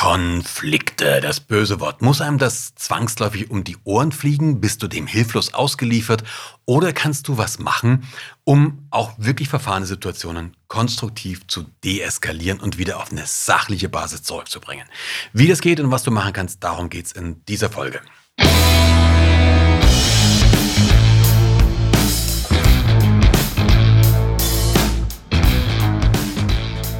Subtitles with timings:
[0.00, 2.00] Konflikte, das böse Wort.
[2.00, 4.58] Muss einem das zwangsläufig um die Ohren fliegen?
[4.58, 6.24] Bist du dem hilflos ausgeliefert?
[6.64, 8.08] Oder kannst du was machen,
[8.44, 14.86] um auch wirklich verfahrene Situationen konstruktiv zu deeskalieren und wieder auf eine sachliche Basis zurückzubringen?
[15.34, 18.00] Wie das geht und was du machen kannst, darum geht's in dieser Folge.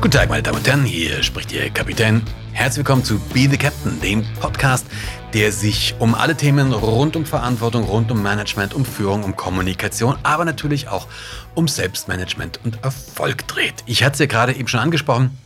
[0.01, 2.23] Guten Tag, meine Damen und Herren, hier spricht Ihr Kapitän.
[2.53, 4.87] Herzlich willkommen zu Be the Captain, dem Podcast,
[5.35, 10.17] der sich um alle Themen rund um Verantwortung, rund um Management, um Führung, um Kommunikation,
[10.23, 11.07] aber natürlich auch
[11.55, 13.85] um Selbstmanagement und Erfolg dreht.
[13.85, 15.37] Ich hatte es ja gerade eben schon angesprochen.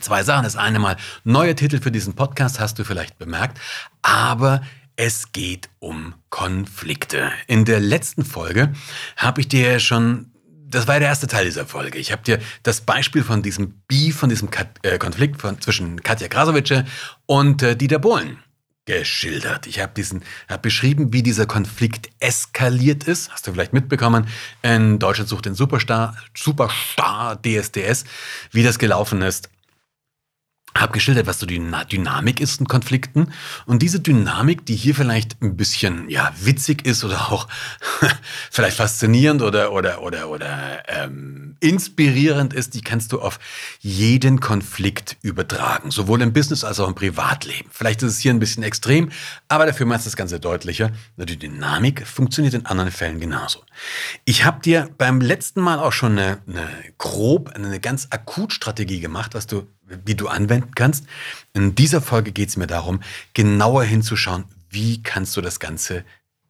[0.00, 0.44] Zwei Sachen.
[0.44, 3.58] Das eine mal, neuer Titel für diesen Podcast hast du vielleicht bemerkt,
[4.00, 4.62] aber
[4.94, 7.32] es geht um Konflikte.
[7.48, 8.72] In der letzten Folge
[9.16, 10.30] habe ich dir schon
[10.68, 11.98] das war der erste Teil dieser Folge.
[11.98, 16.02] Ich habe dir das Beispiel von diesem Beef, von diesem Kat äh, Konflikt von, zwischen
[16.02, 16.84] Katja Krasavice
[17.26, 18.38] und äh, Dieter Bohlen
[18.86, 19.66] geschildert.
[19.66, 23.30] Ich habe diesen hab beschrieben, wie dieser Konflikt eskaliert ist.
[23.30, 24.28] Hast du vielleicht mitbekommen?
[24.62, 28.04] In Deutschland sucht den Superstar, Superstar DSDS,
[28.52, 29.50] wie das gelaufen ist
[30.80, 33.32] habe geschildert, was so die Dynamik ist in Konflikten.
[33.66, 37.48] Und diese Dynamik, die hier vielleicht ein bisschen ja, witzig ist oder auch
[38.50, 43.38] vielleicht faszinierend oder, oder, oder, oder ähm, inspirierend ist, die kannst du auf
[43.80, 45.90] jeden Konflikt übertragen.
[45.90, 47.68] Sowohl im Business als auch im Privatleben.
[47.72, 49.10] Vielleicht ist es hier ein bisschen extrem,
[49.48, 50.90] aber dafür macht es das Ganze deutlicher.
[51.16, 53.62] Die Dynamik funktioniert in anderen Fällen genauso.
[54.24, 59.00] Ich habe dir beim letzten Mal auch schon eine, eine grob, eine ganz akut Strategie
[59.00, 59.66] gemacht, was du
[60.06, 61.06] die du anwenden kannst.
[61.52, 63.00] In dieser Folge geht es mir darum,
[63.34, 66.04] genauer hinzuschauen, wie kannst du das Ganze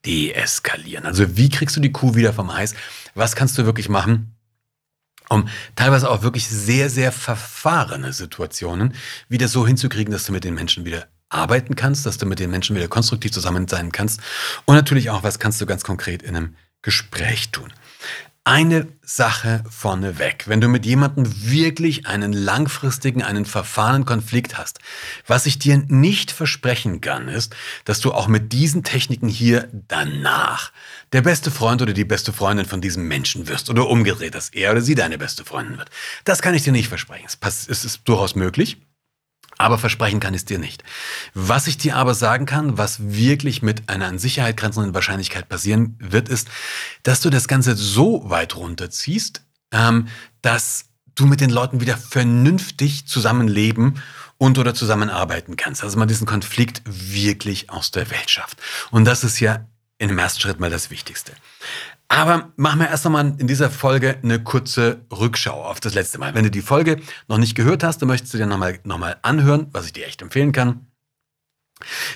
[0.05, 1.05] deeskalieren.
[1.05, 2.75] Also wie kriegst du die Kuh wieder vom Eis?
[3.15, 4.33] Was kannst du wirklich machen?
[5.29, 8.95] um teilweise auch wirklich sehr, sehr verfahrene Situationen
[9.29, 12.51] wieder so hinzukriegen, dass du mit den Menschen wieder arbeiten kannst, dass du mit den
[12.51, 14.21] Menschen wieder konstruktiv zusammen sein kannst.
[14.65, 17.73] Und natürlich auch, was kannst du ganz konkret in einem Gespräch tun
[18.47, 20.45] eine Sache vorneweg.
[20.47, 24.79] Wenn du mit jemandem wirklich einen langfristigen, einen verfahrenen Konflikt hast,
[25.27, 30.71] was ich dir nicht versprechen kann, ist, dass du auch mit diesen Techniken hier danach
[31.13, 34.71] der beste Freund oder die beste Freundin von diesem Menschen wirst oder umgedreht, dass er
[34.71, 35.91] oder sie deine beste Freundin wird.
[36.25, 37.27] Das kann ich dir nicht versprechen.
[37.27, 38.79] Es ist durchaus möglich.
[39.59, 40.85] Aber versprechen kann ich es dir nicht.
[41.35, 45.97] Was ich dir aber sagen kann, was wirklich mit einer an Sicherheit grenzenden Wahrscheinlichkeit passieren
[45.99, 46.49] wird, ist,
[47.03, 50.09] dass du das Ganze so weit runterziehst, ähm,
[50.43, 54.03] dass du mit den Leuten wieder vernünftig zusammenleben
[54.39, 55.83] und oder zusammenarbeiten kannst.
[55.83, 58.59] Also man diesen Konflikt wirklich aus der Welt schafft.
[58.91, 59.67] Und das ist ja
[59.99, 61.33] in dem ersten Schritt mal das Wichtigste.
[62.09, 66.35] Aber machen wir erst einmal in dieser Folge eine kurze Rückschau auf das letzte Mal.
[66.35, 69.17] Wenn du die Folge noch nicht gehört hast, dann möchtest du dir nochmal noch mal
[69.23, 70.87] anhören, was ich dir echt empfehlen kann.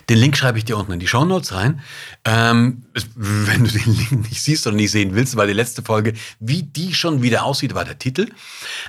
[0.09, 1.81] Den Link schreibe ich dir unten in die Show Notes rein.
[2.25, 6.15] Ähm, wenn du den Link nicht siehst oder nicht sehen willst, weil die letzte Folge,
[6.39, 8.29] wie die schon wieder aussieht, war der Titel.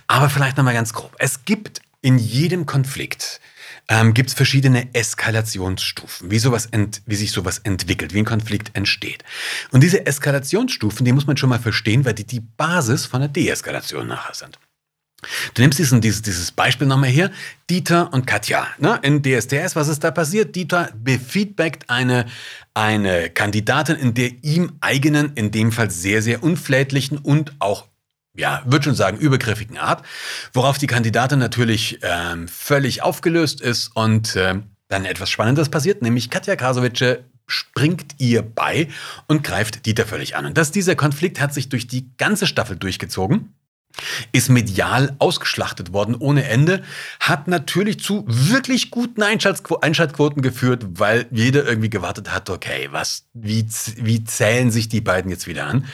[0.07, 1.13] Aber vielleicht nochmal ganz grob.
[1.17, 3.41] Es gibt in jedem Konflikt
[3.87, 8.75] ähm, gibt es verschiedene Eskalationsstufen, wie, sowas ent, wie sich sowas entwickelt, wie ein Konflikt
[8.75, 9.23] entsteht.
[9.71, 13.29] Und diese Eskalationsstufen, die muss man schon mal verstehen, weil die die Basis von der
[13.29, 14.59] Deeskalation nachher sind.
[15.53, 17.31] Du nimmst diesen, dieses, dieses Beispiel nochmal her.
[17.69, 18.67] Dieter und Katja.
[18.79, 18.99] Ne?
[19.03, 20.55] In DSDS, was ist da passiert?
[20.55, 22.25] Dieter befeedbackt eine,
[22.73, 27.87] eine Kandidatin in der ihm eigenen, in dem Fall sehr, sehr unflätlichen und auch
[28.35, 30.05] ja, würde schon sagen, übergriffigen Art,
[30.53, 34.55] worauf die Kandidatin natürlich ähm, völlig aufgelöst ist und äh,
[34.87, 38.87] dann etwas Spannendes passiert, nämlich Katja Krasovice springt ihr bei
[39.27, 40.45] und greift Dieter völlig an.
[40.45, 43.53] Und dass dieser Konflikt hat sich durch die ganze Staffel durchgezogen
[44.31, 46.83] ist medial ausgeschlachtet worden ohne Ende,
[47.19, 53.65] hat natürlich zu wirklich guten Einschaltquoten geführt, weil jeder irgendwie gewartet hat, okay, was, wie,
[53.97, 55.85] wie zählen sich die beiden jetzt wieder an?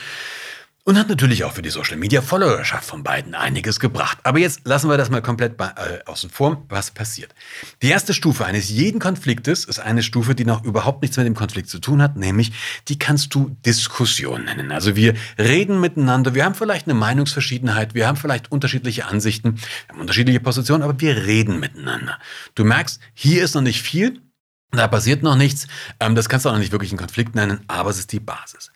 [0.88, 4.16] Und hat natürlich auch für die Social Media Followerschaft von beiden einiges gebracht.
[4.22, 7.34] Aber jetzt lassen wir das mal komplett bei, äh, außen vor, was passiert.
[7.82, 11.34] Die erste Stufe eines jeden Konfliktes ist eine Stufe, die noch überhaupt nichts mit dem
[11.34, 12.52] Konflikt zu tun hat, nämlich
[12.88, 14.72] die kannst du Diskussion nennen.
[14.72, 19.88] Also wir reden miteinander, wir haben vielleicht eine Meinungsverschiedenheit, wir haben vielleicht unterschiedliche Ansichten, wir
[19.90, 22.18] haben unterschiedliche Positionen, aber wir reden miteinander.
[22.54, 24.22] Du merkst, hier ist noch nicht viel,
[24.70, 25.66] da passiert noch nichts.
[25.98, 28.20] Ähm, das kannst du auch noch nicht wirklich einen Konflikt nennen, aber es ist die
[28.20, 28.70] Basis.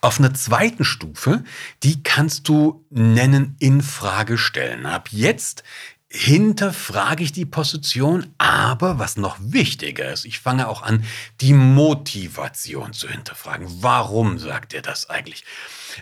[0.00, 1.44] Auf einer zweiten Stufe,
[1.82, 4.86] die kannst du nennen in Frage stellen.
[4.86, 5.64] Ab jetzt
[6.12, 11.04] hinterfrage ich die Position, aber was noch wichtiger ist, ich fange auch an,
[11.40, 13.68] die Motivation zu hinterfragen.
[13.80, 15.44] Warum sagt er das eigentlich?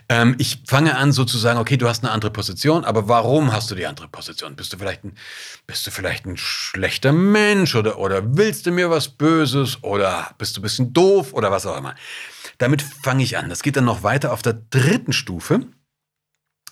[0.09, 3.75] Ähm, ich fange an sozusagen, okay, du hast eine andere Position, aber warum hast du
[3.75, 4.55] die andere Position?
[4.55, 5.13] Bist du vielleicht ein,
[5.67, 10.57] bist du vielleicht ein schlechter Mensch oder, oder willst du mir was Böses oder bist
[10.57, 11.93] du ein bisschen doof oder was auch immer?
[12.57, 13.47] Damit fange ich an.
[13.47, 15.67] Das geht dann noch weiter auf der dritten Stufe.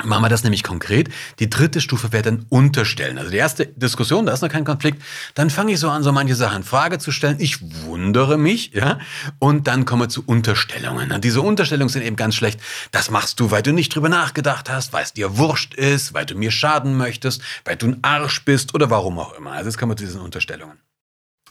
[0.04, 1.10] Machen wir das nämlich konkret.
[1.40, 3.18] Die dritte Stufe wäre dann Unterstellen.
[3.18, 5.02] Also die erste Diskussion, da ist noch kein Konflikt.
[5.34, 7.38] Dann fange ich so an, so manche Sachen in Frage zu stellen.
[7.40, 9.00] Ich wundere mich, ja.
[9.40, 11.12] Und dann komme zu Unterstellungen.
[11.12, 12.60] Und diese Unterstellungen sind eben ganz schlecht.
[12.92, 16.28] Das machst du, weil du nicht drüber nachgedacht hast, weil es dir wurscht ist, weil
[16.28, 19.54] du mir schaden möchtest, weil du ein Arsch bist oder warum auch immer.
[19.54, 20.78] Also jetzt kommen wir zu diesen Unterstellungen.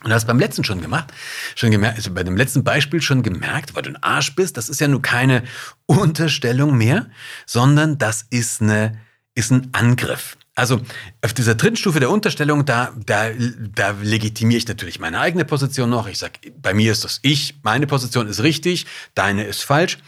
[0.04, 1.12] Und hast beim letzten schon gemacht,
[1.54, 4.68] schon gemerkt, also bei dem letzten Beispiel schon gemerkt, weil du ein Arsch bist, das
[4.68, 5.42] ist ja nur keine
[5.86, 7.06] Unterstellung mehr,
[7.46, 9.00] sondern das ist eine,
[9.34, 10.36] ist ein Angriff.
[10.58, 10.80] Also
[11.22, 13.28] auf dieser dritten Stufe der Unterstellung, da, da,
[13.74, 16.08] da legitimiere ich natürlich meine eigene Position noch.
[16.08, 19.98] Ich sage, bei mir ist das ich, meine Position ist richtig, deine ist falsch.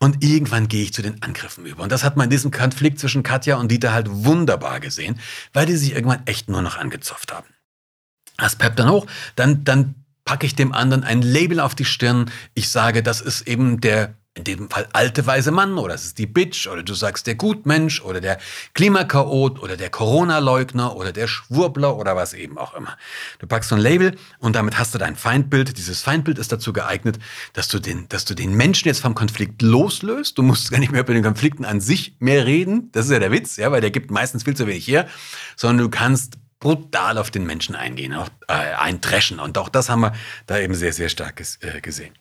[0.00, 1.84] Und irgendwann gehe ich zu den Angriffen über.
[1.84, 5.20] Und das hat man in diesem Konflikt zwischen Katja und Dieter halt wunderbar gesehen,
[5.52, 7.46] weil die sich irgendwann echt nur noch angezopft haben.
[8.42, 9.06] Das peppt dann hoch,
[9.36, 9.94] dann, dann
[10.24, 12.28] packe ich dem anderen ein Label auf die Stirn.
[12.54, 16.18] Ich sage, das ist eben der, in dem Fall alte weise Mann oder es ist
[16.18, 18.38] die Bitch oder du sagst der Gutmensch oder der
[18.74, 22.96] Klimakaot oder der Corona-Leugner oder der Schwurbler oder was eben auch immer.
[23.38, 25.78] Du packst so ein Label und damit hast du dein Feindbild.
[25.78, 27.20] Dieses Feindbild ist dazu geeignet,
[27.52, 30.36] dass du den, dass du den Menschen jetzt vom Konflikt loslöst.
[30.36, 32.90] Du musst gar nicht mehr über den Konflikten an sich mehr reden.
[32.90, 35.06] Das ist ja der Witz, ja, weil der gibt meistens viel zu wenig her,
[35.54, 39.40] sondern du kannst brutal auf den Menschen eingehen, auch äh, eindreschen.
[39.40, 40.12] Und auch das haben wir
[40.46, 42.14] da eben sehr, sehr stark ges äh, gesehen.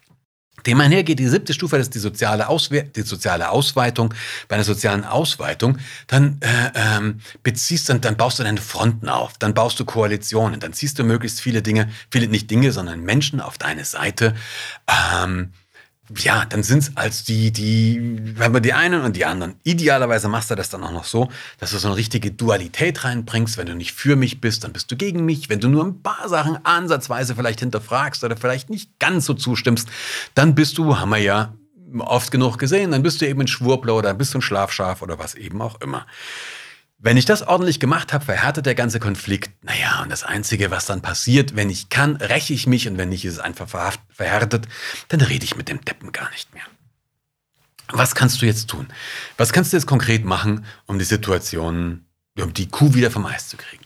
[0.65, 2.47] Dem einher geht die siebte Stufe, das ist die soziale,
[2.95, 4.13] die soziale Ausweitung.
[4.47, 5.77] Bei einer sozialen Ausweitung,
[6.07, 10.59] dann äh, ähm, beziehst dann, dann baust du deine Fronten auf, dann baust du Koalitionen,
[10.59, 14.35] dann ziehst du möglichst viele Dinge, viele nicht Dinge, sondern Menschen auf deine Seite.
[14.87, 15.53] Ähm,
[16.17, 19.55] ja, dann sind es als die, die, wenn wir die einen und die anderen.
[19.63, 23.57] Idealerweise machst du das dann auch noch so, dass du so eine richtige Dualität reinbringst.
[23.57, 25.49] Wenn du nicht für mich bist, dann bist du gegen mich.
[25.49, 29.87] Wenn du nur ein paar Sachen ansatzweise vielleicht hinterfragst oder vielleicht nicht ganz so zustimmst,
[30.35, 31.53] dann bist du, haben wir ja
[31.99, 35.19] oft genug gesehen, dann bist du eben ein Schwurbler oder bist du ein Schlafschaf oder
[35.19, 36.05] was eben auch immer.
[37.03, 39.51] Wenn ich das ordentlich gemacht habe, verhärtet der ganze Konflikt.
[39.63, 43.09] Naja, und das Einzige, was dann passiert, wenn ich kann, räche ich mich und wenn
[43.09, 43.67] nicht, ist es einfach
[44.09, 44.67] verhärtet,
[45.07, 46.63] dann rede ich mit dem Deppen gar nicht mehr.
[47.91, 48.87] Was kannst du jetzt tun?
[49.35, 52.05] Was kannst du jetzt konkret machen, um die Situation,
[52.39, 53.83] um die Kuh wieder vom Eis zu kriegen?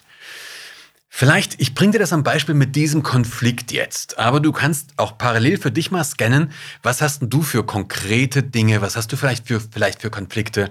[1.18, 5.18] Vielleicht, ich bringe dir das am Beispiel mit diesem Konflikt jetzt, aber du kannst auch
[5.18, 6.52] parallel für dich mal scannen,
[6.84, 10.70] was hast denn du für konkrete Dinge, was hast du vielleicht für, vielleicht für Konflikte,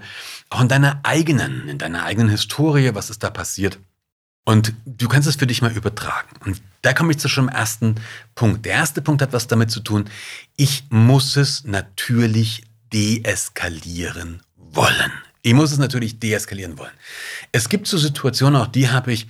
[0.51, 3.79] auch in deiner eigenen, in deiner eigenen Historie, was ist da passiert?
[4.43, 6.29] Und du kannst es für dich mal übertragen.
[6.45, 7.95] Und da komme ich zu schon zum ersten
[8.35, 8.65] Punkt.
[8.65, 10.07] Der erste Punkt hat was damit zu tun,
[10.57, 12.61] ich muss es natürlich
[12.93, 15.11] deeskalieren wollen.
[15.41, 16.93] Ich muss es natürlich deeskalieren wollen.
[17.51, 19.25] Es gibt so Situationen, auch die habe ich,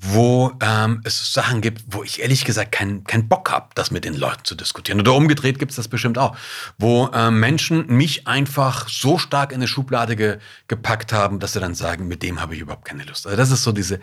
[0.00, 4.04] wo ähm, es Sachen gibt, wo ich ehrlich gesagt keinen kein Bock habe, das mit
[4.04, 5.00] den Leuten zu diskutieren.
[5.00, 6.36] Oder umgedreht gibt es das bestimmt auch,
[6.78, 11.60] wo äh, Menschen mich einfach so stark in eine Schublade ge gepackt haben, dass sie
[11.60, 13.26] dann sagen, mit dem habe ich überhaupt keine Lust.
[13.26, 14.00] Also das ist so diese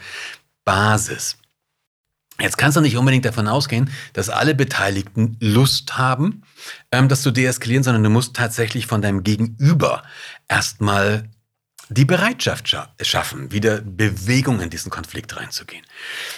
[0.63, 1.37] Basis.
[2.39, 6.43] Jetzt kannst du nicht unbedingt davon ausgehen, dass alle Beteiligten Lust haben,
[6.91, 10.03] ähm, das zu deeskalieren, sondern du musst tatsächlich von deinem Gegenüber
[10.47, 11.29] erstmal
[11.91, 15.83] die Bereitschaft scha schaffen, wieder Bewegung in diesen Konflikt reinzugehen.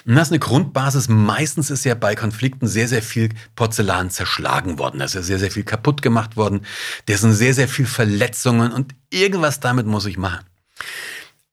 [0.04, 1.10] Und das ist eine Grundbasis.
[1.10, 4.98] Meistens ist ja bei Konflikten sehr, sehr viel Porzellan zerschlagen worden.
[4.98, 6.66] Da ist ja sehr, sehr viel kaputt gemacht worden.
[7.06, 10.44] Da sind sehr, sehr viel Verletzungen und irgendwas damit muss ich machen.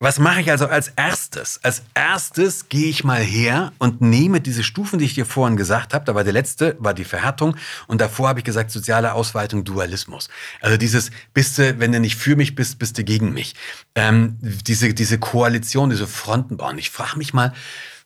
[0.02, 1.60] Was mache ich also als erstes?
[1.62, 5.92] Als erstes gehe ich mal her und nehme diese Stufen, die ich dir vorhin gesagt
[5.92, 6.06] habe.
[6.06, 7.54] Da war der letzte, war die Verhärtung
[7.86, 10.30] und davor habe ich gesagt soziale Ausweitung, Dualismus.
[10.62, 13.54] Also dieses, bist du, wenn du nicht für mich bist, bist du gegen mich.
[13.94, 16.78] Ähm, diese, diese Koalition, diese Fronten bauen.
[16.78, 17.52] Ich frage mich mal,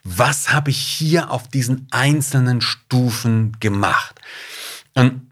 [0.02, 4.20] was habe ich hier auf diesen einzelnen Stufen gemacht?
[4.94, 5.22] Und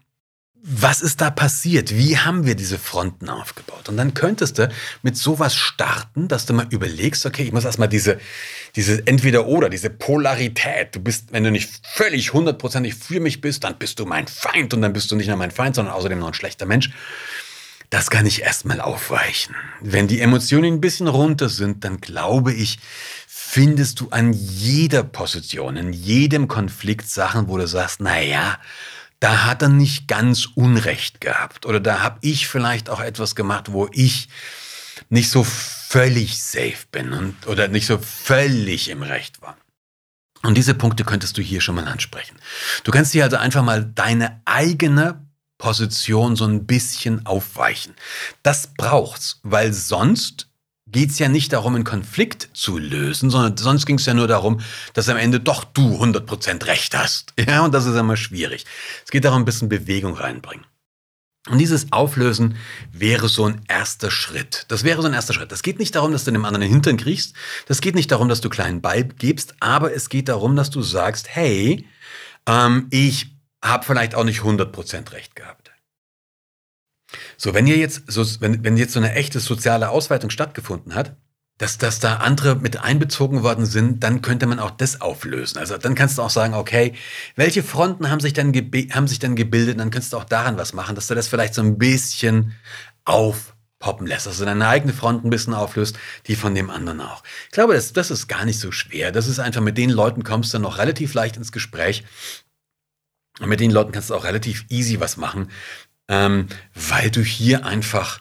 [0.65, 1.93] was ist da passiert?
[1.93, 3.89] Wie haben wir diese Fronten aufgebaut?
[3.89, 7.89] Und dann könntest du mit sowas starten, dass du mal überlegst, okay, ich muss erstmal
[7.89, 8.17] diese,
[8.77, 10.95] diese Entweder-Oder, diese Polarität.
[10.95, 14.73] Du bist, wenn du nicht völlig hundertprozentig für mich bist, dann bist du mein Feind
[14.73, 16.91] und dann bist du nicht nur mein Feind, sondern außerdem noch ein schlechter Mensch.
[17.89, 19.55] Das kann ich erstmal aufweichen.
[19.81, 22.79] Wenn die Emotionen ein bisschen runter sind, dann glaube ich,
[23.27, 28.57] findest du an jeder Position, in jedem Konflikt Sachen, wo du sagst, na ja,
[29.23, 31.65] da hat er nicht ganz Unrecht gehabt.
[31.65, 34.27] Oder da habe ich vielleicht auch etwas gemacht, wo ich
[35.09, 39.55] nicht so völlig safe bin und, oder nicht so völlig im Recht war.
[40.41, 42.35] Und diese Punkte könntest du hier schon mal ansprechen.
[42.83, 45.25] Du kannst hier also einfach mal deine eigene
[45.57, 47.95] Position so ein bisschen aufweichen.
[48.41, 50.49] Das braucht's, weil sonst
[50.93, 54.27] geht es ja nicht darum, einen Konflikt zu lösen, sondern sonst ging es ja nur
[54.27, 54.61] darum,
[54.93, 57.33] dass am Ende doch du 100% Recht hast.
[57.45, 58.65] Ja, und das ist immer schwierig.
[59.03, 60.65] Es geht darum, ein bisschen Bewegung reinbringen.
[61.49, 62.55] Und dieses Auflösen
[62.93, 64.65] wäre so ein erster Schritt.
[64.69, 65.51] Das wäre so ein erster Schritt.
[65.51, 67.35] Das geht nicht darum, dass du dem anderen den Hintern kriegst.
[67.67, 69.55] Das geht nicht darum, dass du kleinen Ball gibst.
[69.59, 71.85] Aber es geht darum, dass du sagst, hey,
[72.47, 75.62] ähm, ich habe vielleicht auch nicht 100% recht gehabt.
[77.43, 81.17] So, wenn ihr jetzt so, wenn, wenn jetzt so eine echte soziale Ausweitung stattgefunden hat,
[81.57, 85.57] dass, dass da andere mit einbezogen worden sind, dann könnte man auch das auflösen.
[85.57, 86.93] Also dann kannst du auch sagen, okay,
[87.35, 89.77] welche Fronten haben sich dann, haben sich dann gebildet?
[89.77, 92.53] dann kannst du auch daran was machen, dass du das vielleicht so ein bisschen
[93.03, 97.23] aufpoppen lässt, du deine eigene Front ein bisschen auflöst, die von dem anderen auch.
[97.47, 99.11] Ich glaube, das, das ist gar nicht so schwer.
[99.11, 102.05] Das ist einfach, mit den Leuten kommst du noch relativ leicht ins Gespräch.
[103.41, 105.49] Und mit den Leuten kannst du auch relativ easy was machen,
[106.13, 108.19] ähm, weil du hier einfach,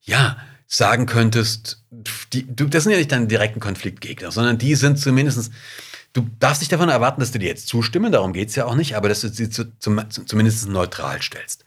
[0.00, 1.84] ja, sagen könntest,
[2.32, 5.52] die, du, das sind ja nicht deine direkten Konfliktgegner, sondern die sind zumindest,
[6.12, 8.74] du darfst nicht davon erwarten, dass du dir jetzt zustimmen, darum geht es ja auch
[8.74, 11.64] nicht, aber dass du sie zu, zum, zumindest neutral stellst.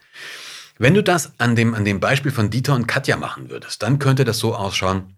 [0.78, 4.00] Wenn du das an dem, an dem Beispiel von Dieter und Katja machen würdest, dann
[4.00, 5.16] könnte das so ausschauen,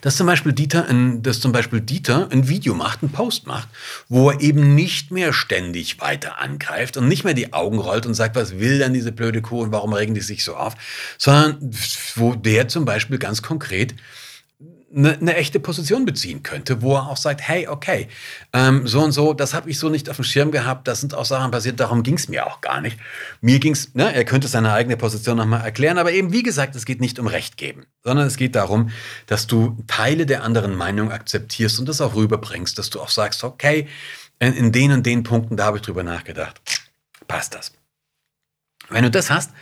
[0.00, 3.68] dass zum Beispiel Dieter, ein, dass zum Beispiel Dieter ein Video macht, einen Post macht,
[4.08, 8.14] wo er eben nicht mehr ständig weiter angreift und nicht mehr die Augen rollt und
[8.14, 10.74] sagt, was will denn diese blöde Kuh und warum regen die sich so auf,
[11.18, 11.58] sondern
[12.16, 13.94] wo der zum Beispiel ganz konkret
[14.94, 18.08] eine, eine echte Position beziehen könnte, wo er auch sagt, hey, okay,
[18.52, 21.14] ähm, so und so, das habe ich so nicht auf dem Schirm gehabt, das sind
[21.14, 22.98] auch Sachen passiert, darum ging es mir auch gar nicht.
[23.40, 26.76] Mir ging es, ne, er könnte seine eigene Position nochmal erklären, aber eben, wie gesagt,
[26.76, 28.90] es geht nicht um Recht geben, sondern es geht darum,
[29.26, 33.44] dass du Teile der anderen Meinung akzeptierst und das auch rüberbringst, dass du auch sagst,
[33.44, 33.88] okay,
[34.38, 36.60] in, in den und den Punkten, da habe ich drüber nachgedacht,
[37.26, 37.72] passt das.
[38.88, 39.52] Wenn du das hast,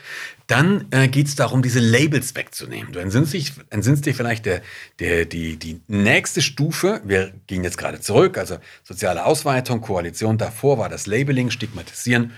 [0.50, 2.92] dann äh, geht es darum, diese Labels wegzunehmen.
[2.92, 4.62] Du entsinnst dich, entsinnst dich vielleicht der,
[4.98, 7.00] der, die, die nächste Stufe.
[7.04, 10.38] Wir gehen jetzt gerade zurück, also soziale Ausweitung, Koalition.
[10.38, 12.32] Davor war das Labeling, Stigmatisieren,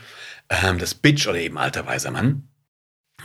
[0.51, 2.49] ähm, das Bitch oder eben alter weiser Mann.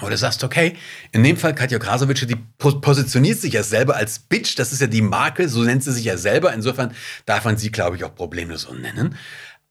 [0.01, 0.75] Oder sagst, okay,
[1.12, 4.86] in dem Fall Katja Krasovic, die positioniert sich ja selber als Bitch, das ist ja
[4.86, 6.53] die Marke, so nennt sie sich ja selber.
[6.53, 6.94] Insofern
[7.25, 9.15] darf man sie, glaube ich, auch problemlos so nennen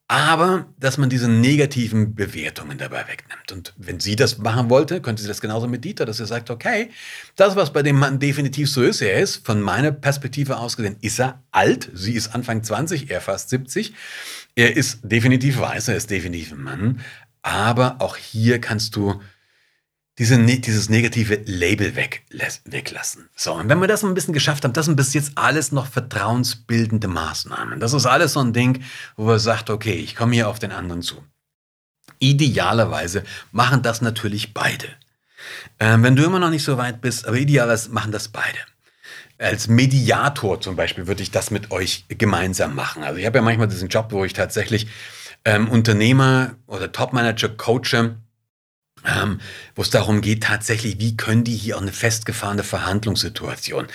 [0.09, 3.51] aber dass man diese negativen Bewertungen dabei wegnimmt.
[3.51, 6.49] Und wenn sie das machen wollte, könnte sie das genauso mit Dieter, dass er sagt,
[6.51, 6.91] okay,
[7.35, 10.97] das, was bei dem Mann definitiv so ist, er ist von meiner Perspektive aus gesehen,
[11.01, 13.95] ist er alt, sie ist Anfang 20, er fast 70,
[14.55, 17.01] er ist definitiv weiß, er ist definitiv ein Mann,
[17.43, 19.21] aber auch hier kannst du
[20.19, 22.23] diese, ne, dieses negative Label weg,
[22.65, 23.29] weglassen.
[23.37, 25.87] So, und wenn wir das ein bisschen geschafft haben, das sind bis jetzt alles noch
[25.87, 27.81] vertrauensbildende Maßnahmen.
[27.81, 28.83] Das ist alles so ein Ding,
[29.17, 31.23] wo man sagt, okay, ich komme hier auf den anderen zu.
[32.19, 34.87] Idealerweise machen das natürlich beide.
[35.79, 38.59] Ähm, wenn du immer noch nicht so weit bist, aber idealerweise machen das beide.
[39.39, 43.03] Als Mediator zum Beispiel würde ich das mit euch gemeinsam machen.
[43.03, 44.87] Also ich habe ja manchmal diesen Job, wo ich tatsächlich
[45.45, 48.17] ähm, Unternehmer oder Topmanager coache,
[49.07, 49.41] ähm,
[49.75, 53.87] wo es darum geht, tatsächlich, wie können die hier auch eine festgefahrene Verhandlungssituation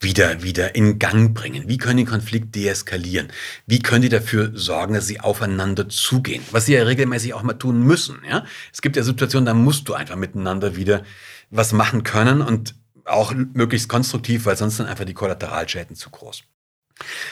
[0.00, 1.64] wieder, wieder in Gang bringen?
[1.68, 3.28] Wie können die Konflikt deeskalieren?
[3.66, 6.42] Wie können die dafür sorgen, dass sie aufeinander zugehen?
[6.50, 8.20] Was sie ja regelmäßig auch mal tun müssen.
[8.28, 8.44] Ja?
[8.72, 11.02] Es gibt ja Situationen, da musst du einfach miteinander wieder
[11.50, 12.74] was machen können und
[13.04, 16.44] auch möglichst konstruktiv, weil sonst sind einfach die Kollateralschäden zu groß.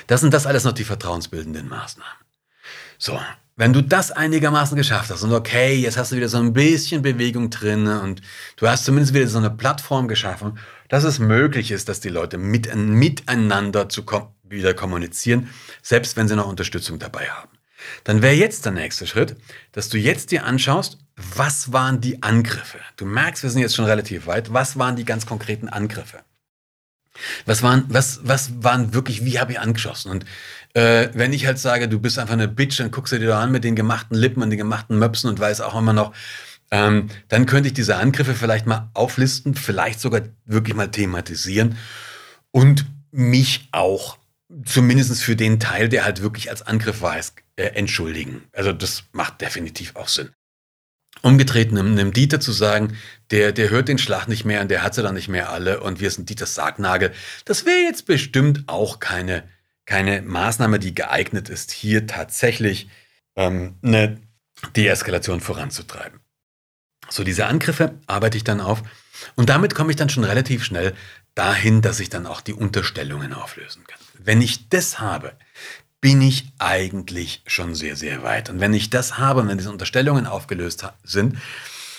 [0.07, 2.16] Das sind das alles noch die vertrauensbildenden Maßnahmen.
[2.97, 3.21] So,
[3.59, 7.03] wenn du das einigermaßen geschafft hast und okay, jetzt hast du wieder so ein bisschen
[7.03, 8.23] Bewegung drin und
[8.57, 12.38] du hast zumindest wieder so eine Plattform geschaffen, dass es möglich ist, dass die Leute
[12.38, 15.50] mit, miteinander zu kom wieder kommunizieren,
[15.83, 17.50] selbst wenn sie noch Unterstützung dabei haben.
[18.05, 19.37] Dann wäre jetzt der nächste Schritt,
[19.73, 22.79] dass du jetzt dir anschaust, was waren die Angriffe?
[22.97, 24.53] Du merkst, wir sind jetzt schon relativ weit.
[24.55, 26.21] Was waren die ganz konkreten Angriffe?
[27.47, 30.11] Was waren, was, was waren wirklich, wie habe ich angeschossen?
[30.11, 30.25] Und
[30.75, 33.41] äh, wenn ich halt sage, du bist einfach eine Bitch, dann guckst du dir da
[33.41, 36.13] an mit den gemachten Lippen und den gemachten Möpsen und weiß auch immer noch,
[36.71, 41.77] ähm, dann könnte ich diese Angriffe vielleicht mal auflisten, vielleicht sogar wirklich mal thematisieren
[42.51, 44.19] und mich auch
[44.65, 48.43] zumindest für den Teil, der halt wirklich als Angriff war, äh, entschuldigen.
[48.53, 50.31] Also das macht definitiv auch Sinn.
[51.23, 52.97] Umgedreht einem, einem Dieter zu sagen,
[53.31, 55.81] der, der hört den Schlag nicht mehr und der hat sie dann nicht mehr alle
[55.81, 57.13] und wir sind Dieters Sargnagel,
[57.45, 59.45] das wäre jetzt bestimmt auch keine
[59.89, 62.91] keine Maßnahme, die geeignet ist, hier tatsächlich
[63.37, 64.21] ähm, eine
[64.77, 66.21] Deeskalation voranzutreiben.
[67.09, 68.83] So, diese Angriffe arbeite ich dann auf
[69.35, 70.95] und damit komme ich dann schon relativ schnell
[71.35, 73.99] dahin, dass ich dann auch die Unterstellungen auflösen kann.
[74.19, 75.33] Wenn ich das habe,
[76.00, 78.50] bin ich eigentlich schon sehr, sehr weit.
[78.50, 81.38] Und wenn ich das habe, wenn diese Unterstellungen aufgelöst sind,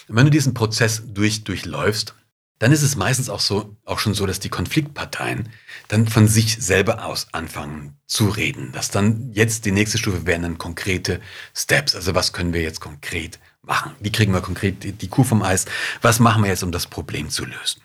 [0.08, 2.16] wenn du diesen Prozess durch, durchläufst,
[2.60, 5.50] dann ist es meistens auch so, auch schon so, dass die Konfliktparteien
[5.88, 8.72] dann von sich selber aus anfangen zu reden.
[8.74, 11.22] Dass dann jetzt die nächste Stufe wären dann konkrete
[11.56, 11.96] Steps.
[11.96, 13.94] Also was können wir jetzt konkret machen?
[14.02, 15.66] Wie kriegen wir konkret die, die Kuh vom Eis?
[16.02, 17.82] Was machen wir jetzt, um das Problem zu lösen?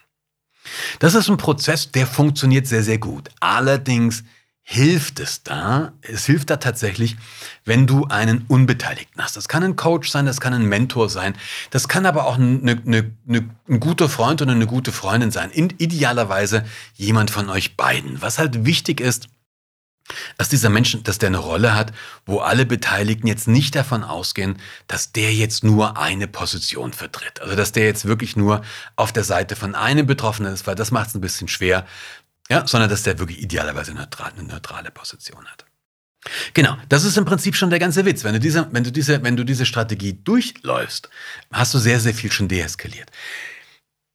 [0.98, 3.28] Das ist ein Prozess, der funktioniert sehr, sehr gut.
[3.38, 4.24] Allerdings
[4.66, 7.16] hilft es da, es hilft da tatsächlich,
[7.66, 9.36] wenn du einen Unbeteiligten hast.
[9.36, 11.34] Das kann ein Coach sein, das kann ein Mentor sein,
[11.70, 15.50] das kann aber auch eine, eine, eine, ein guter Freund oder eine gute Freundin sein.
[15.50, 18.22] In, idealerweise jemand von euch beiden.
[18.22, 19.28] Was halt wichtig ist,
[20.38, 21.92] dass dieser Mensch, dass der eine Rolle hat,
[22.26, 27.40] wo alle Beteiligten jetzt nicht davon ausgehen, dass der jetzt nur eine Position vertritt.
[27.40, 28.62] Also dass der jetzt wirklich nur
[28.96, 31.86] auf der Seite von einem Betroffenen ist, weil das macht es ein bisschen schwer,
[32.50, 35.64] ja, sondern dass der wirklich idealerweise neutral, eine neutrale Position hat.
[36.54, 38.24] Genau, das ist im Prinzip schon der ganze Witz.
[38.24, 41.10] Wenn du diese, wenn du diese, wenn du diese Strategie durchläufst,
[41.52, 43.10] hast du sehr, sehr viel schon deeskaliert.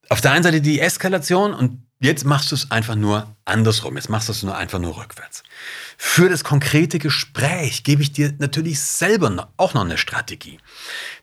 [0.09, 3.95] Auf der einen Seite die Eskalation und jetzt machst du es einfach nur andersrum.
[3.95, 5.43] Jetzt machst du es nur einfach nur rückwärts.
[6.01, 10.57] Für das konkrete Gespräch gebe ich dir natürlich selber auch noch eine Strategie.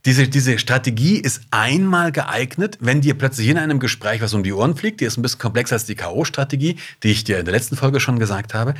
[0.04, 4.52] Diese, diese Strategie ist einmal geeignet, wenn dir plötzlich in einem Gespräch was um die
[4.52, 5.00] Ohren fliegt.
[5.00, 8.00] Die ist ein bisschen komplexer als die K.O.-Strategie, die ich dir in der letzten Folge
[8.00, 8.74] schon gesagt habe.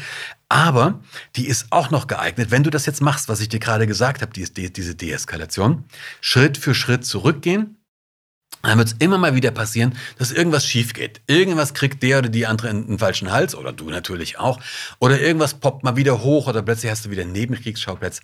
[0.50, 1.00] Aber
[1.35, 4.21] die ist auch noch geeignet, wenn du das jetzt machst, was ich dir gerade gesagt
[4.21, 5.85] habe, die, diese Deeskalation.
[6.21, 7.75] Schritt für Schritt zurückgehen,
[8.69, 11.21] dann wird es immer mal wieder passieren, dass irgendwas schief geht.
[11.27, 14.61] Irgendwas kriegt der oder die andere einen falschen Hals oder du natürlich auch.
[14.99, 18.21] Oder irgendwas poppt mal wieder hoch oder plötzlich hast du wieder einen Nebenkriegsschauplatz.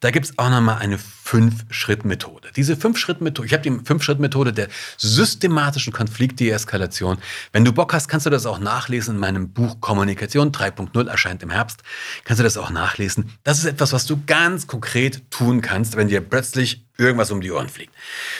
[0.00, 2.48] Da gibt es auch nochmal eine Fünf-Schritt-Methode.
[2.56, 7.18] Diese Fünf-Schritt-Methode, ich habe die Fünf-Schritt-Methode der systematischen Konfliktdeeskalation.
[7.52, 11.42] Wenn du Bock hast, kannst du das auch nachlesen in meinem Buch Kommunikation 3.0 erscheint
[11.42, 11.82] im Herbst.
[12.24, 13.30] Kannst du das auch nachlesen.
[13.44, 17.50] Das ist etwas, was du ganz konkret tun kannst, wenn dir plötzlich irgendwas um die
[17.50, 17.92] Ohren fliegt.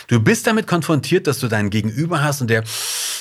[0.07, 2.63] Du bist damit konfrontiert, dass du deinen Gegenüber hast und der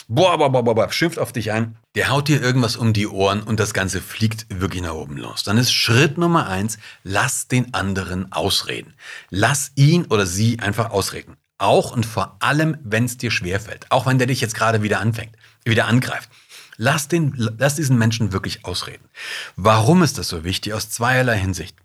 [0.10, 1.78] boah, boah, boah, boah, boah, schimpft auf dich ein.
[1.96, 5.44] Der haut dir irgendwas um die Ohren und das Ganze fliegt wirklich nach oben los.
[5.44, 8.94] Dann ist Schritt Nummer eins, lass den anderen ausreden.
[9.30, 11.38] Lass ihn oder sie einfach ausreden.
[11.58, 13.86] Auch und vor allem, wenn es dir schwerfällt.
[13.90, 16.30] Auch wenn der dich jetzt gerade wieder anfängt, wieder angreift.
[16.78, 19.04] Lass, den, lass diesen Menschen wirklich ausreden.
[19.58, 20.74] Warum ist das so wichtig?
[20.74, 21.76] Aus zweierlei Hinsicht.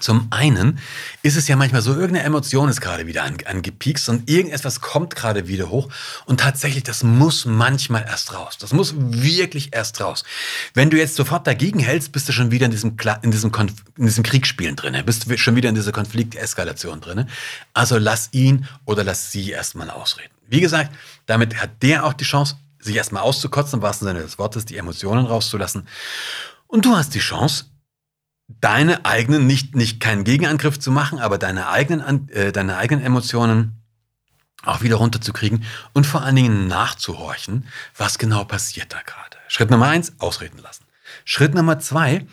[0.00, 0.78] Zum einen
[1.22, 5.48] ist es ja manchmal so, irgendeine Emotion ist gerade wieder angepiekst und irgendetwas kommt gerade
[5.48, 5.90] wieder hoch
[6.24, 8.56] und tatsächlich, das muss manchmal erst raus.
[8.58, 10.24] Das muss wirklich erst raus.
[10.72, 13.52] Wenn du jetzt sofort dagegen hältst, bist du schon wieder in diesem, in diesem,
[13.98, 17.28] in diesem Kriegsspielen drin, bist du schon wieder in dieser Konflikteskalation drin.
[17.74, 20.32] Also lass ihn oder lass sie erstmal ausreden.
[20.48, 20.90] Wie gesagt,
[21.26, 24.76] damit hat der auch die Chance, sich erstmal auszukotzen, im wahrsten Sinne des Wortes, die
[24.76, 25.86] Emotionen rauszulassen.
[26.66, 27.66] Und du hast die Chance,
[28.60, 33.82] deine eigenen, nicht, nicht keinen Gegenangriff zu machen, aber deine eigenen, äh, deine eigenen Emotionen
[34.64, 39.36] auch wieder runterzukriegen und vor allen Dingen nachzuhorchen, was genau passiert da gerade.
[39.48, 40.84] Schritt Nummer eins, ausreden lassen.
[41.24, 42.26] Schritt Nummer zwei,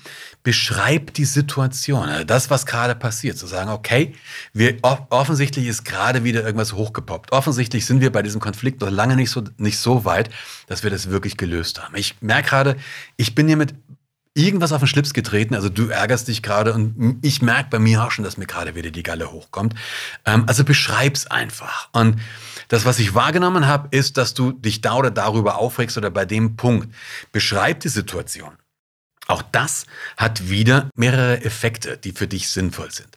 [0.44, 3.38] beschreib die Situation, also das, was gerade passiert.
[3.38, 4.16] Zu sagen, okay,
[4.54, 7.32] wir, offensichtlich ist gerade wieder irgendwas hochgepoppt.
[7.32, 10.30] Offensichtlich sind wir bei diesem Konflikt noch lange nicht so, nicht so weit,
[10.68, 11.96] dass wir das wirklich gelöst haben.
[11.96, 12.76] Ich merke gerade,
[13.18, 13.74] ich bin hier mit
[14.34, 15.56] irgendwas auf den Schlips getreten.
[15.56, 18.76] Also du ärgerst dich gerade und ich merke bei mir auch schon, dass mir gerade
[18.76, 19.76] wieder die Galle hochkommt.
[20.26, 21.90] Ähm, also beschreib's einfach.
[21.92, 22.20] Und
[22.68, 26.26] das, was ich wahrgenommen habe, ist, dass du dich da oder darüber aufregst oder bei
[26.26, 26.94] dem Punkt.
[27.32, 28.59] Beschreib die Situation.
[29.30, 29.86] Auch das
[30.18, 33.10] hat wieder mehrere Effekte, die für dich sinnvoll sind.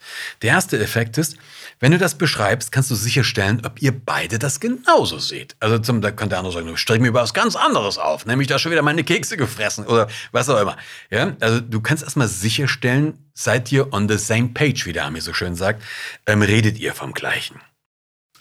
[0.43, 1.39] Der erste Effekt ist,
[1.81, 5.57] wenn du das beschreibst, kannst du sicherstellen, ob ihr beide das genauso seht.
[5.59, 8.27] Also zum, da könnte der andere sagen, du streck mir über was ganz anderes auf,
[8.27, 10.77] nämlich da schon wieder meine Kekse gefressen oder was auch immer.
[11.09, 15.23] Ja, also du kannst erstmal sicherstellen, seid ihr on the same page, wie der Ami
[15.23, 15.83] so schön sagt,
[16.27, 17.59] ähm, redet ihr vom Gleichen.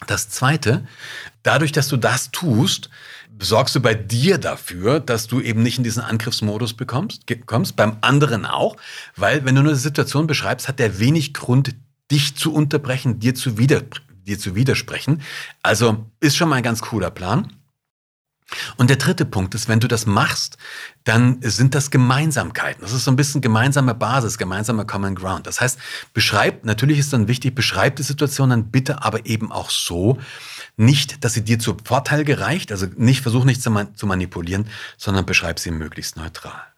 [0.07, 0.85] Das zweite,
[1.43, 2.89] dadurch, dass du das tust,
[3.39, 7.97] sorgst du bei dir dafür, dass du eben nicht in diesen Angriffsmodus bekommst, kommst, beim
[8.01, 8.77] anderen auch,
[9.15, 11.75] weil wenn du eine Situation beschreibst, hat der wenig Grund,
[12.11, 13.81] dich zu unterbrechen, dir zu, wider,
[14.27, 15.21] dir zu widersprechen.
[15.63, 17.53] Also ist schon mal ein ganz cooler Plan.
[18.77, 20.57] Und der dritte Punkt ist, wenn du das machst,
[21.03, 22.81] dann sind das Gemeinsamkeiten.
[22.81, 25.47] Das ist so ein bisschen gemeinsame Basis, gemeinsame Common Ground.
[25.47, 25.79] Das heißt,
[26.13, 30.19] beschreib, natürlich ist dann wichtig, beschreib die Situation dann bitte aber eben auch so,
[30.77, 35.25] nicht, dass sie dir zu Vorteil gereicht, also nicht, versuch nicht zu, zu manipulieren, sondern
[35.25, 36.70] beschreib sie möglichst neutral.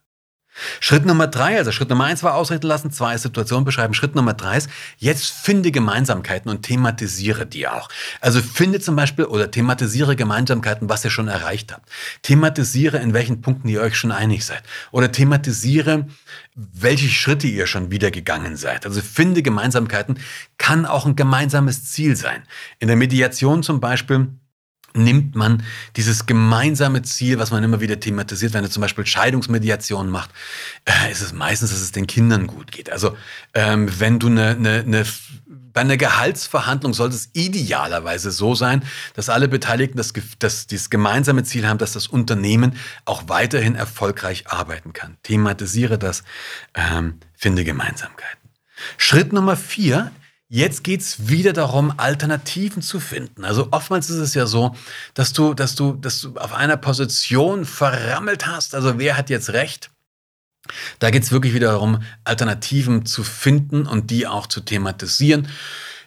[0.79, 3.93] Schritt Nummer drei, also Schritt Nummer eins war ausreden lassen, zwei ist Situation beschreiben.
[3.93, 7.89] Schritt Nummer drei ist, jetzt finde Gemeinsamkeiten und thematisiere die auch.
[8.21, 11.89] Also finde zum Beispiel oder thematisiere Gemeinsamkeiten, was ihr schon erreicht habt.
[12.21, 14.63] Thematisiere, in welchen Punkten ihr euch schon einig seid.
[14.91, 16.07] Oder thematisiere,
[16.55, 18.85] welche Schritte ihr schon wieder gegangen seid.
[18.85, 20.19] Also finde Gemeinsamkeiten,
[20.57, 22.43] kann auch ein gemeinsames Ziel sein.
[22.79, 24.27] In der Mediation zum Beispiel
[24.95, 25.63] nimmt man
[25.95, 30.31] dieses gemeinsame Ziel, was man immer wieder thematisiert, wenn er zum Beispiel Scheidungsmediation macht,
[30.85, 32.91] äh, ist es meistens, dass es den Kindern gut geht.
[32.91, 33.15] Also
[33.53, 35.05] ähm, wenn du eine, eine, eine
[35.73, 38.83] bei einer Gehaltsverhandlung sollte es idealerweise so sein,
[39.15, 44.47] dass alle Beteiligten das, das, dieses gemeinsame Ziel haben, dass das Unternehmen auch weiterhin erfolgreich
[44.47, 45.17] arbeiten kann.
[45.23, 46.23] Thematisiere das,
[46.75, 48.49] ähm, finde Gemeinsamkeiten.
[48.97, 50.11] Schritt Nummer vier
[50.55, 53.43] Jetzt geht's wieder darum, Alternativen zu finden.
[53.43, 54.75] Also oftmals ist es ja so,
[55.15, 58.75] dass du, dass du, dass du auf einer Position verrammelt hast.
[58.75, 59.89] Also wer hat jetzt recht?
[60.99, 65.47] Da geht's wirklich wieder darum, Alternativen zu finden und die auch zu thematisieren.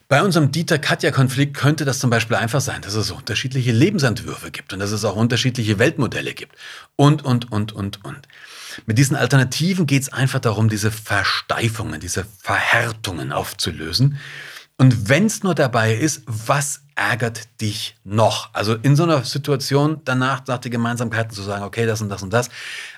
[0.06, 4.78] Bei unserem Dieter-Katja-Konflikt könnte das zum Beispiel einfach sein, dass es unterschiedliche Lebensentwürfe gibt und
[4.78, 6.54] dass es auch unterschiedliche Weltmodelle gibt.
[6.94, 8.28] Und, und, und, und, und.
[8.84, 14.18] Mit diesen Alternativen geht es einfach darum, diese Versteifungen, diese Verhärtungen aufzulösen.
[14.78, 18.52] Und wenn es nur dabei ist, was ärgert dich noch?
[18.52, 22.22] Also in so einer Situation danach nach die Gemeinsamkeiten zu sagen, okay, das und das
[22.22, 22.50] und das.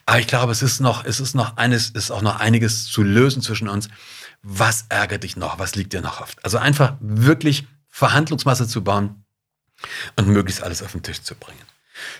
[0.05, 3.03] Aber ich glaube, es ist noch, es ist noch eines, ist auch noch einiges zu
[3.03, 3.88] lösen zwischen uns.
[4.43, 5.59] Was ärgert dich noch?
[5.59, 6.45] Was liegt dir noch oft?
[6.45, 9.25] Also einfach wirklich Verhandlungsmasse zu bauen
[10.17, 11.59] und möglichst alles auf den Tisch zu bringen.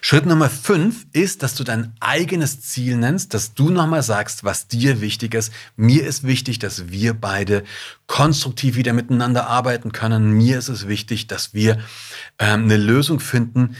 [0.01, 4.69] Schritt Nummer fünf ist, dass du dein eigenes Ziel nennst, dass du nochmal sagst, was
[4.69, 5.53] dir wichtig ist.
[5.77, 7.64] Mir ist wichtig, dass wir beide
[8.07, 10.33] konstruktiv wieder miteinander arbeiten können.
[10.33, 11.79] Mir ist es wichtig, dass wir
[12.38, 13.77] ähm, eine Lösung finden,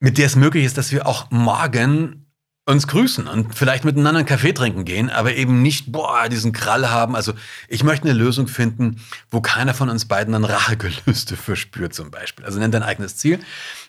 [0.00, 2.23] mit der es möglich ist, dass wir auch morgen
[2.66, 6.88] uns grüßen und vielleicht miteinander einen Kaffee trinken gehen, aber eben nicht, boah, diesen Krall
[6.88, 7.14] haben.
[7.14, 7.34] Also
[7.68, 12.44] ich möchte eine Lösung finden, wo keiner von uns beiden dann Rachegelüste verspürt zum Beispiel.
[12.44, 13.38] Also nenn dein eigenes Ziel.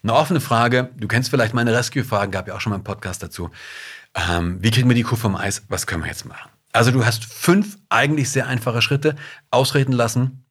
[0.04, 3.24] Eine offene Frage, du kennst vielleicht meine Rescue-Fragen, gab ja auch schon mal einen Podcast
[3.24, 3.50] dazu.
[4.14, 5.64] Ähm, wie kriegen wir die Kuh vom Eis?
[5.70, 6.50] Was können wir jetzt machen?
[6.74, 9.16] Also du hast fünf eigentlich sehr einfache Schritte.
[9.52, 10.45] Ausreden lassen,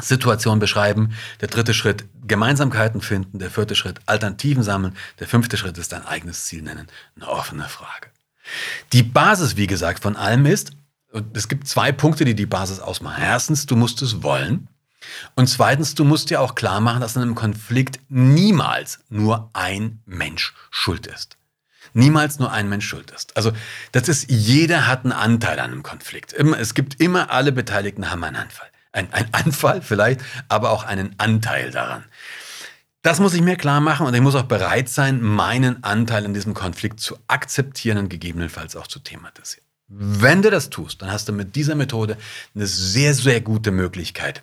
[0.00, 1.14] Situation beschreiben.
[1.40, 3.38] Der dritte Schritt, Gemeinsamkeiten finden.
[3.38, 4.96] Der vierte Schritt, Alternativen sammeln.
[5.20, 6.88] Der fünfte Schritt ist dein eigenes Ziel nennen.
[7.16, 8.08] Eine offene Frage.
[8.92, 10.72] Die Basis, wie gesagt, von allem ist,
[11.12, 13.22] und es gibt zwei Punkte, die die Basis ausmachen.
[13.22, 14.68] Erstens, du musst es wollen.
[15.36, 20.00] Und zweitens, du musst dir auch klar machen, dass in einem Konflikt niemals nur ein
[20.06, 21.36] Mensch schuld ist.
[21.92, 23.36] Niemals nur ein Mensch schuld ist.
[23.36, 23.52] Also,
[23.92, 26.32] das ist, jeder hat einen Anteil an einem Konflikt.
[26.32, 31.14] Es gibt immer, alle Beteiligten haben einen Anfall ein, ein Anfall vielleicht, aber auch einen
[31.18, 32.04] Anteil daran.
[33.02, 36.32] Das muss ich mir klar machen und ich muss auch bereit sein, meinen Anteil in
[36.32, 39.66] diesem Konflikt zu akzeptieren und gegebenenfalls auch zu thematisieren.
[39.88, 42.16] Wenn du das tust, dann hast du mit dieser Methode
[42.54, 44.42] eine sehr, sehr gute Möglichkeit,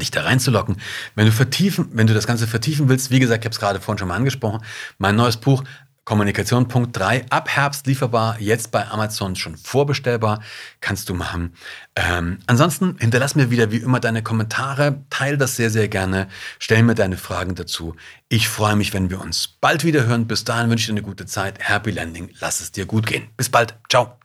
[0.00, 0.80] dich da reinzulocken.
[1.14, 3.80] Wenn du vertiefen, wenn du das Ganze vertiefen willst, wie gesagt, ich habe es gerade
[3.80, 4.64] vorhin schon mal angesprochen,
[4.96, 5.62] mein neues Buch
[6.04, 10.42] Kommunikation Punkt 3, ab Herbst lieferbar, jetzt bei Amazon schon vorbestellbar,
[10.80, 11.54] kannst du machen.
[11.96, 16.82] Ähm, ansonsten hinterlass mir wieder wie immer deine Kommentare, teile das sehr, sehr gerne, stell
[16.82, 17.94] mir deine Fragen dazu.
[18.28, 20.26] Ich freue mich, wenn wir uns bald wieder hören.
[20.26, 21.58] Bis dahin wünsche ich dir eine gute Zeit.
[21.60, 23.28] Happy Landing, lass es dir gut gehen.
[23.36, 24.18] Bis bald, ciao.